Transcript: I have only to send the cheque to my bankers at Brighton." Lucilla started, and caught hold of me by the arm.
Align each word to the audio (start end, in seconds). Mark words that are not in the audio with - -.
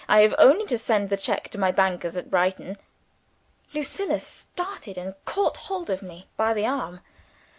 I 0.09 0.21
have 0.21 0.33
only 0.39 0.65
to 0.65 0.79
send 0.79 1.11
the 1.11 1.15
cheque 1.15 1.49
to 1.49 1.59
my 1.59 1.71
bankers 1.71 2.17
at 2.17 2.31
Brighton." 2.31 2.79
Lucilla 3.71 4.17
started, 4.17 4.97
and 4.97 5.13
caught 5.25 5.57
hold 5.57 5.91
of 5.91 6.01
me 6.01 6.27
by 6.37 6.55
the 6.55 6.65
arm. 6.65 7.01